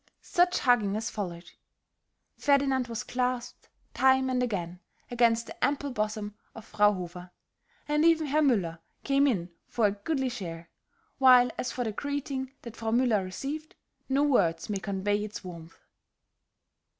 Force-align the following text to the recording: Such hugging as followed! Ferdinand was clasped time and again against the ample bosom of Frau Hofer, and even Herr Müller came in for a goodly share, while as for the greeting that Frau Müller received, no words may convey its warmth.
Such 0.23 0.57
hugging 0.57 0.95
as 0.95 1.11
followed! 1.11 1.51
Ferdinand 2.35 2.87
was 2.87 3.03
clasped 3.03 3.69
time 3.93 4.31
and 4.31 4.41
again 4.41 4.79
against 5.11 5.45
the 5.45 5.63
ample 5.63 5.91
bosom 5.91 6.33
of 6.55 6.65
Frau 6.65 6.91
Hofer, 6.91 7.29
and 7.87 8.03
even 8.03 8.25
Herr 8.25 8.41
Müller 8.41 8.79
came 9.03 9.27
in 9.27 9.51
for 9.67 9.85
a 9.85 9.91
goodly 9.91 10.29
share, 10.29 10.71
while 11.19 11.51
as 11.55 11.71
for 11.71 11.83
the 11.83 11.91
greeting 11.91 12.51
that 12.63 12.75
Frau 12.77 12.89
Müller 12.89 13.23
received, 13.23 13.75
no 14.09 14.23
words 14.23 14.71
may 14.71 14.79
convey 14.79 15.23
its 15.23 15.43
warmth. 15.43 15.77